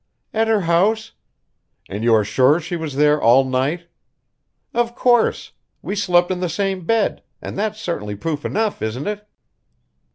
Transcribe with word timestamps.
"At 0.33 0.47
her 0.47 0.61
house." 0.61 1.11
"And 1.87 2.03
you 2.03 2.11
are 2.15 2.23
sure 2.23 2.59
she 2.59 2.75
was 2.75 2.95
there 2.95 3.21
all 3.21 3.43
night?" 3.43 3.85
"Of 4.73 4.95
course! 4.95 5.51
We 5.83 5.95
slept 5.95 6.31
in 6.31 6.39
the 6.39 6.49
same 6.49 6.85
bed 6.85 7.21
and 7.39 7.55
that's 7.55 7.79
certainly 7.79 8.15
proof 8.15 8.43
enough, 8.43 8.81
isn't 8.81 9.05
it?" 9.05 9.27